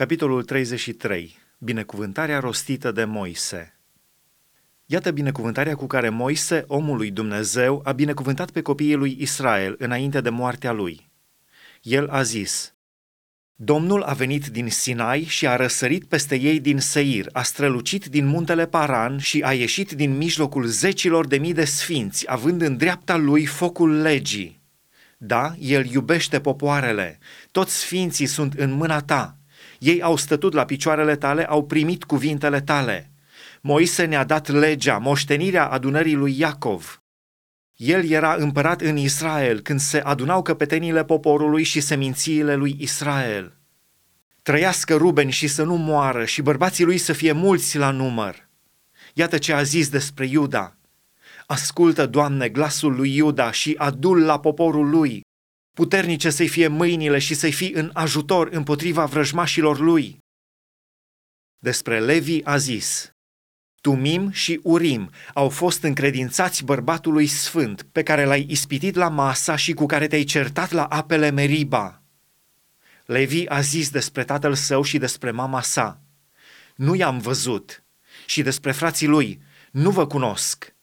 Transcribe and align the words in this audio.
Capitolul 0.00 0.42
33. 0.42 1.38
Binecuvântarea 1.58 2.38
rostită 2.38 2.92
de 2.92 3.04
Moise. 3.04 3.78
Iată 4.86 5.10
binecuvântarea 5.10 5.74
cu 5.74 5.86
care 5.86 6.08
Moise, 6.08 6.64
omul 6.66 6.96
lui 6.96 7.10
Dumnezeu, 7.10 7.80
a 7.84 7.92
binecuvântat 7.92 8.50
pe 8.50 8.62
copiii 8.62 8.94
lui 8.94 9.16
Israel 9.20 9.74
înainte 9.78 10.20
de 10.20 10.28
moartea 10.28 10.72
lui. 10.72 11.10
El 11.82 12.08
a 12.08 12.22
zis, 12.22 12.74
Domnul 13.54 14.02
a 14.02 14.12
venit 14.12 14.46
din 14.46 14.70
Sinai 14.70 15.24
și 15.24 15.46
a 15.46 15.56
răsărit 15.56 16.04
peste 16.04 16.36
ei 16.36 16.60
din 16.60 16.78
Seir, 16.78 17.26
a 17.32 17.42
strălucit 17.42 18.06
din 18.06 18.26
muntele 18.26 18.66
Paran 18.66 19.18
și 19.18 19.42
a 19.42 19.52
ieșit 19.52 19.92
din 19.92 20.16
mijlocul 20.16 20.66
zecilor 20.66 21.26
de 21.26 21.36
mii 21.36 21.54
de 21.54 21.64
sfinți, 21.64 22.30
având 22.30 22.62
în 22.62 22.76
dreapta 22.76 23.16
lui 23.16 23.46
focul 23.46 24.00
legii. 24.00 24.60
Da, 25.16 25.54
el 25.58 25.86
iubește 25.90 26.40
popoarele, 26.40 27.18
toți 27.50 27.76
sfinții 27.76 28.26
sunt 28.26 28.54
în 28.54 28.70
mâna 28.70 29.00
ta, 29.00 29.39
ei 29.80 30.02
au 30.02 30.16
stătut 30.16 30.52
la 30.52 30.64
picioarele 30.64 31.16
tale, 31.16 31.44
au 31.44 31.64
primit 31.64 32.04
cuvintele 32.04 32.60
tale. 32.60 33.10
Moise 33.60 34.04
ne-a 34.04 34.24
dat 34.24 34.48
legea, 34.48 34.98
moștenirea 34.98 35.66
adunării 35.66 36.14
lui 36.14 36.38
Iacov. 36.38 37.02
El 37.76 38.10
era 38.10 38.34
împărat 38.34 38.80
în 38.80 38.96
Israel 38.96 39.60
când 39.60 39.80
se 39.80 39.98
adunau 39.98 40.42
căpetenile 40.42 41.04
poporului 41.04 41.62
și 41.62 41.80
semințiile 41.80 42.54
lui 42.54 42.76
Israel. 42.78 43.56
Trăiască 44.42 44.96
Ruben 44.96 45.28
și 45.28 45.46
să 45.46 45.62
nu 45.62 45.76
moară 45.76 46.24
și 46.24 46.42
bărbații 46.42 46.84
lui 46.84 46.98
să 46.98 47.12
fie 47.12 47.32
mulți 47.32 47.78
la 47.78 47.90
număr. 47.90 48.48
Iată 49.14 49.38
ce 49.38 49.52
a 49.52 49.62
zis 49.62 49.88
despre 49.88 50.26
Iuda. 50.26 50.76
Ascultă, 51.46 52.06
Doamne, 52.06 52.48
glasul 52.48 52.94
lui 52.94 53.16
Iuda 53.16 53.50
și 53.50 53.74
adul 53.78 54.24
la 54.24 54.40
poporul 54.40 54.90
lui 54.90 55.20
puternice 55.72 56.30
să-i 56.30 56.48
fie 56.48 56.68
mâinile 56.68 57.18
și 57.18 57.34
să-i 57.34 57.52
fie 57.52 57.78
în 57.78 57.90
ajutor 57.92 58.48
împotriva 58.48 59.04
vrăjmașilor 59.04 59.78
lui. 59.78 60.18
Despre 61.58 62.00
Levi 62.00 62.40
a 62.44 62.56
zis, 62.56 63.12
Tumim 63.80 64.30
și 64.30 64.60
Urim 64.62 65.10
au 65.34 65.48
fost 65.48 65.82
încredințați 65.82 66.64
bărbatului 66.64 67.26
sfânt, 67.26 67.82
pe 67.92 68.02
care 68.02 68.24
l-ai 68.24 68.46
ispitit 68.48 68.94
la 68.94 69.08
masa 69.08 69.56
și 69.56 69.72
cu 69.72 69.86
care 69.86 70.06
te-ai 70.06 70.24
certat 70.24 70.70
la 70.70 70.84
apele 70.84 71.30
Meriba. 71.30 72.02
Levi 73.04 73.44
a 73.48 73.60
zis 73.60 73.90
despre 73.90 74.24
tatăl 74.24 74.54
său 74.54 74.82
și 74.82 74.98
despre 74.98 75.30
mama 75.30 75.62
sa, 75.62 76.00
Nu 76.74 76.94
i-am 76.94 77.18
văzut, 77.18 77.84
și 78.26 78.42
despre 78.42 78.72
frații 78.72 79.06
lui, 79.06 79.42
Nu 79.70 79.90
vă 79.90 80.06
cunosc, 80.06 80.74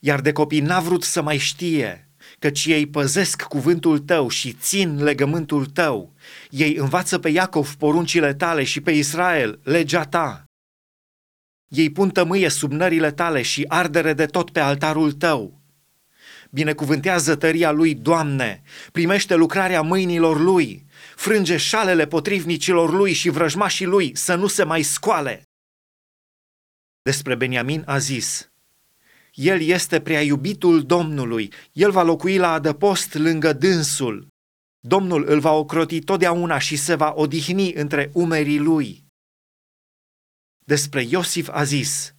iar 0.00 0.20
de 0.20 0.32
copii 0.32 0.60
n-a 0.60 0.80
vrut 0.80 1.02
să 1.02 1.22
mai 1.22 1.38
știe, 1.38 2.07
căci 2.38 2.64
ei 2.64 2.86
păzesc 2.86 3.42
cuvântul 3.42 3.98
tău 3.98 4.28
și 4.28 4.52
țin 4.52 5.02
legământul 5.02 5.66
tău. 5.66 6.12
Ei 6.50 6.74
învață 6.74 7.18
pe 7.18 7.28
Iacov 7.28 7.74
poruncile 7.74 8.34
tale 8.34 8.64
și 8.64 8.80
pe 8.80 8.90
Israel 8.90 9.60
legea 9.62 10.04
ta. 10.04 10.44
Ei 11.68 11.90
pun 11.90 12.10
tămâie 12.10 12.48
sub 12.48 12.72
nările 12.72 13.12
tale 13.12 13.42
și 13.42 13.64
ardere 13.68 14.12
de 14.12 14.26
tot 14.26 14.50
pe 14.50 14.60
altarul 14.60 15.12
tău. 15.12 15.60
Binecuvântează 16.50 17.36
tăria 17.36 17.70
lui, 17.70 17.94
Doamne, 17.94 18.62
primește 18.92 19.34
lucrarea 19.34 19.82
mâinilor 19.82 20.40
lui, 20.40 20.86
frânge 21.16 21.56
șalele 21.56 22.06
potrivnicilor 22.06 22.92
lui 22.92 23.12
și 23.12 23.28
vrăjmașii 23.28 23.86
lui 23.86 24.16
să 24.16 24.34
nu 24.34 24.46
se 24.46 24.64
mai 24.64 24.82
scoale. 24.82 25.42
Despre 27.02 27.34
Beniamin 27.34 27.82
a 27.86 27.98
zis, 27.98 28.50
el 29.38 29.60
este 29.60 30.00
prea 30.00 30.22
iubitul 30.22 30.82
Domnului, 30.82 31.52
el 31.72 31.90
va 31.90 32.02
locui 32.02 32.36
la 32.36 32.52
adăpost 32.52 33.14
lângă 33.14 33.52
dânsul. 33.52 34.26
Domnul 34.80 35.24
îl 35.28 35.40
va 35.40 35.52
ocroti 35.52 36.00
totdeauna 36.00 36.58
și 36.58 36.76
se 36.76 36.94
va 36.94 37.12
odihni 37.16 37.72
între 37.72 38.10
umerii 38.12 38.58
lui. 38.58 39.04
Despre 40.58 41.02
Iosif 41.02 41.48
a 41.52 41.62
zis, 41.64 42.14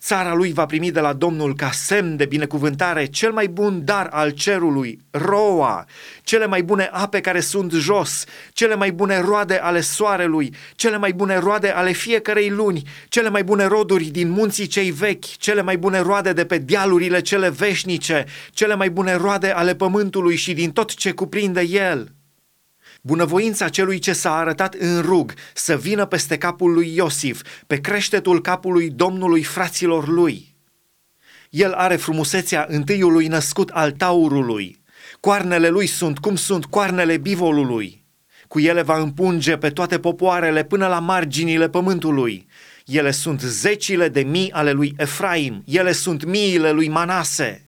Țara 0.00 0.34
lui 0.34 0.52
va 0.52 0.66
primi 0.66 0.90
de 0.90 1.00
la 1.00 1.12
Domnul 1.12 1.54
ca 1.54 1.70
semn 1.70 2.16
de 2.16 2.24
binecuvântare 2.24 3.04
cel 3.04 3.32
mai 3.32 3.48
bun 3.48 3.84
dar 3.84 4.08
al 4.10 4.30
cerului, 4.30 4.98
roa, 5.10 5.86
cele 6.22 6.46
mai 6.46 6.62
bune 6.62 6.88
ape 6.92 7.20
care 7.20 7.40
sunt 7.40 7.72
jos, 7.72 8.24
cele 8.52 8.74
mai 8.74 8.92
bune 8.92 9.20
roade 9.20 9.54
ale 9.54 9.80
soarelui, 9.80 10.54
cele 10.74 10.98
mai 10.98 11.12
bune 11.12 11.38
roade 11.38 11.68
ale 11.68 11.92
fiecarei 11.92 12.50
luni, 12.50 12.82
cele 13.08 13.28
mai 13.28 13.44
bune 13.44 13.64
roduri 13.64 14.04
din 14.04 14.30
munții 14.30 14.66
cei 14.66 14.90
vechi, 14.90 15.24
cele 15.24 15.62
mai 15.62 15.76
bune 15.76 16.00
roade 16.00 16.32
de 16.32 16.44
pe 16.44 16.58
dealurile 16.58 17.20
cele 17.20 17.50
veșnice, 17.50 18.24
cele 18.50 18.74
mai 18.74 18.90
bune 18.90 19.14
roade 19.14 19.50
ale 19.50 19.74
pământului 19.74 20.36
și 20.36 20.52
din 20.52 20.70
tot 20.70 20.94
ce 20.94 21.12
cuprinde 21.12 21.60
el 21.60 22.15
bunăvoința 23.06 23.68
celui 23.68 23.98
ce 23.98 24.12
s-a 24.12 24.36
arătat 24.36 24.74
în 24.74 25.00
rug 25.00 25.34
să 25.54 25.76
vină 25.76 26.06
peste 26.06 26.38
capul 26.38 26.72
lui 26.72 26.94
Iosif, 26.94 27.42
pe 27.66 27.80
creștetul 27.80 28.40
capului 28.40 28.90
Domnului 28.90 29.42
fraților 29.42 30.08
lui. 30.08 30.56
El 31.50 31.72
are 31.72 31.96
frumusețea 31.96 32.66
întâiului 32.68 33.26
născut 33.26 33.70
al 33.70 33.92
taurului. 33.92 34.82
Coarnele 35.20 35.68
lui 35.68 35.86
sunt 35.86 36.18
cum 36.18 36.36
sunt 36.36 36.64
coarnele 36.64 37.16
bivolului. 37.16 38.04
Cu 38.48 38.58
ele 38.60 38.82
va 38.82 38.98
împunge 38.98 39.56
pe 39.56 39.70
toate 39.70 39.98
popoarele 39.98 40.64
până 40.64 40.86
la 40.86 40.98
marginile 40.98 41.68
pământului. 41.68 42.46
Ele 42.84 43.10
sunt 43.10 43.40
zecile 43.40 44.08
de 44.08 44.20
mii 44.22 44.52
ale 44.52 44.70
lui 44.70 44.94
Efraim, 44.96 45.62
ele 45.66 45.92
sunt 45.92 46.24
miile 46.24 46.70
lui 46.70 46.88
Manase. 46.88 47.64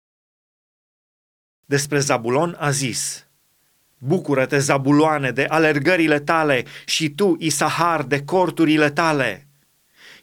Despre 1.65 1.99
Zabulon 1.99 2.55
a 2.59 2.69
zis– 2.69 3.21
Bucură-te, 3.97 4.59
Zabuloane, 4.59 5.31
de 5.31 5.45
alergările 5.49 6.19
tale 6.19 6.63
și 6.85 7.09
tu, 7.09 7.35
Isahar, 7.39 8.03
de 8.03 8.23
corturile 8.23 8.89
tale. 8.89 9.47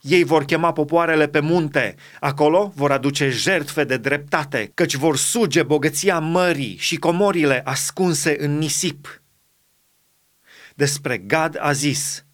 Ei 0.00 0.24
vor 0.24 0.44
chema 0.44 0.72
popoarele 0.72 1.28
pe 1.28 1.40
munte, 1.40 1.94
acolo 2.20 2.72
vor 2.74 2.92
aduce 2.92 3.30
jertfe 3.30 3.84
de 3.84 3.96
dreptate, 3.96 4.70
căci 4.74 4.94
vor 4.94 5.16
suge 5.16 5.62
bogăția 5.62 6.18
mării 6.18 6.76
și 6.78 6.96
comorile 6.96 7.62
ascunse 7.64 8.36
în 8.38 8.58
nisip. 8.58 9.22
Despre 10.74 11.18
Gad 11.18 11.56
a 11.60 11.72
zis, 11.72 12.24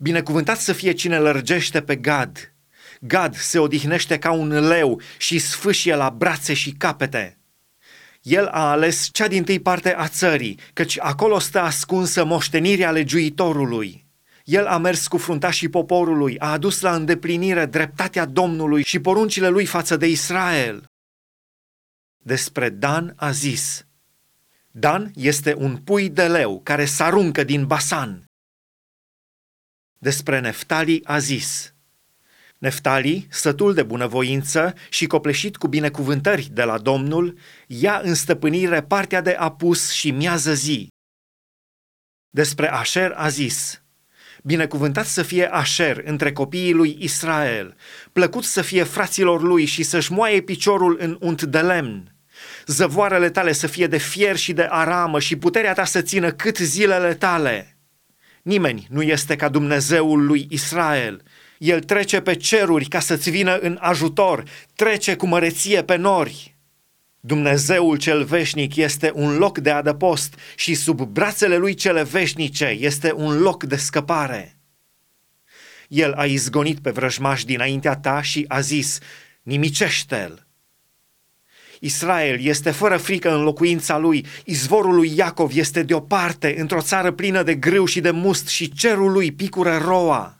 Binecuvântat 0.00 0.58
să 0.58 0.72
fie 0.72 0.92
cine 0.92 1.18
lărgește 1.18 1.82
pe 1.82 1.96
Gad. 1.96 2.54
Gad 3.00 3.36
se 3.36 3.58
odihnește 3.58 4.18
ca 4.18 4.30
un 4.30 4.66
leu 4.68 5.00
și 5.18 5.38
sfâșie 5.38 5.94
la 5.94 6.10
brațe 6.10 6.54
și 6.54 6.70
capete. 6.70 7.39
El 8.20 8.46
a 8.46 8.70
ales 8.70 9.08
cea 9.12 9.28
din 9.28 9.44
tâi 9.44 9.60
parte 9.60 9.94
a 9.94 10.08
țării, 10.08 10.58
căci 10.72 10.98
acolo 10.98 11.38
stă 11.38 11.60
ascunsă 11.60 12.24
moștenirea 12.24 12.90
legiuitorului. 12.90 14.06
El 14.44 14.66
a 14.66 14.78
mers 14.78 15.06
cu 15.06 15.16
fruntașii 15.18 15.68
poporului, 15.68 16.38
a 16.38 16.52
adus 16.52 16.80
la 16.80 16.94
îndeplinire 16.94 17.66
dreptatea 17.66 18.24
Domnului 18.24 18.82
și 18.84 19.00
poruncile 19.00 19.48
lui 19.48 19.66
față 19.66 19.96
de 19.96 20.06
Israel. 20.06 20.84
Despre 22.18 22.68
Dan 22.68 23.12
a 23.16 23.30
zis, 23.30 23.84
Dan 24.70 25.10
este 25.14 25.54
un 25.54 25.76
pui 25.76 26.08
de 26.08 26.26
leu 26.26 26.60
care 26.60 26.84
s-aruncă 26.84 27.44
din 27.44 27.66
Basan. 27.66 28.24
Despre 29.98 30.40
Neftali 30.40 31.00
a 31.04 31.18
zis, 31.18 31.74
Neftali, 32.60 33.26
sătul 33.30 33.74
de 33.74 33.82
bunăvoință 33.82 34.74
și 34.88 35.06
copleșit 35.06 35.56
cu 35.56 35.68
binecuvântări 35.68 36.48
de 36.52 36.62
la 36.62 36.78
Domnul, 36.78 37.38
ia 37.66 38.00
în 38.04 38.14
stăpânire 38.14 38.82
partea 38.82 39.20
de 39.20 39.30
apus 39.30 39.90
și 39.90 40.10
miază 40.10 40.54
zi. 40.54 40.88
Despre 42.30 42.70
Asher 42.70 43.12
a 43.16 43.28
zis, 43.28 43.82
Binecuvântat 44.42 45.06
să 45.06 45.22
fie 45.22 45.46
Asher 45.52 46.02
între 46.04 46.32
copiii 46.32 46.72
lui 46.72 46.96
Israel, 47.00 47.76
plăcut 48.12 48.44
să 48.44 48.62
fie 48.62 48.82
fraților 48.82 49.42
lui 49.42 49.64
și 49.64 49.82
să-și 49.82 50.12
moaie 50.12 50.40
piciorul 50.40 50.96
în 51.00 51.16
unt 51.20 51.42
de 51.42 51.60
lemn. 51.60 52.14
Zăvoarele 52.66 53.30
tale 53.30 53.52
să 53.52 53.66
fie 53.66 53.86
de 53.86 53.98
fier 53.98 54.36
și 54.36 54.52
de 54.52 54.66
aramă 54.70 55.20
și 55.20 55.36
puterea 55.36 55.72
ta 55.72 55.84
să 55.84 56.02
țină 56.02 56.30
cât 56.30 56.56
zilele 56.56 57.14
tale. 57.14 57.76
Nimeni 58.42 58.86
nu 58.90 59.02
este 59.02 59.36
ca 59.36 59.48
Dumnezeul 59.48 60.26
lui 60.26 60.46
Israel, 60.50 61.22
el 61.60 61.80
trece 61.80 62.20
pe 62.20 62.34
ceruri 62.34 62.84
ca 62.84 63.00
să-ți 63.00 63.30
vină 63.30 63.56
în 63.56 63.78
ajutor, 63.80 64.44
trece 64.74 65.16
cu 65.16 65.26
măreție 65.26 65.82
pe 65.82 65.96
nori. 65.96 66.56
Dumnezeul 67.20 67.96
cel 67.96 68.24
veșnic 68.24 68.76
este 68.76 69.12
un 69.14 69.36
loc 69.36 69.58
de 69.58 69.70
adăpost 69.70 70.34
și 70.56 70.74
sub 70.74 71.00
brațele 71.00 71.56
lui 71.56 71.74
cele 71.74 72.02
veșnice 72.02 72.64
este 72.64 73.12
un 73.16 73.38
loc 73.38 73.64
de 73.64 73.76
scăpare. 73.76 74.56
El 75.88 76.12
a 76.12 76.24
izgonit 76.24 76.78
pe 76.78 76.90
vrăjmaș 76.90 77.44
dinaintea 77.44 77.96
ta 77.96 78.22
și 78.22 78.44
a 78.48 78.60
zis, 78.60 78.98
nimicește-l. 79.42 80.46
Israel 81.80 82.40
este 82.40 82.70
fără 82.70 82.96
frică 82.96 83.34
în 83.34 83.42
locuința 83.42 83.98
lui, 83.98 84.26
izvorul 84.44 84.94
lui 84.94 85.16
Iacov 85.16 85.50
este 85.54 85.82
deoparte, 85.82 86.54
într-o 86.58 86.80
țară 86.80 87.10
plină 87.10 87.42
de 87.42 87.54
grâu 87.54 87.84
și 87.84 88.00
de 88.00 88.10
must 88.10 88.48
și 88.48 88.72
cerul 88.72 89.12
lui 89.12 89.32
picură 89.32 89.76
roa. 89.76 90.39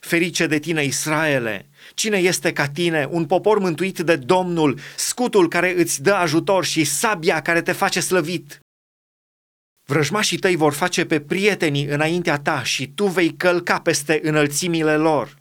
Ferice 0.00 0.46
de 0.46 0.58
tine, 0.58 0.84
Israele! 0.84 1.68
Cine 1.94 2.16
este 2.16 2.52
ca 2.52 2.68
tine, 2.68 3.06
un 3.10 3.24
popor 3.26 3.58
mântuit 3.58 3.98
de 3.98 4.16
Domnul, 4.16 4.78
scutul 4.96 5.48
care 5.48 5.74
îți 5.80 6.02
dă 6.02 6.12
ajutor 6.12 6.64
și 6.64 6.84
sabia 6.84 7.42
care 7.42 7.62
te 7.62 7.72
face 7.72 8.00
slăvit? 8.00 8.60
Vrăjmașii 9.86 10.38
tăi 10.38 10.56
vor 10.56 10.72
face 10.72 11.04
pe 11.04 11.20
prietenii 11.20 11.84
înaintea 11.84 12.38
ta 12.38 12.62
și 12.62 12.88
tu 12.88 13.06
vei 13.06 13.34
călca 13.36 13.80
peste 13.80 14.20
înălțimile 14.22 14.96
lor. 14.96 15.39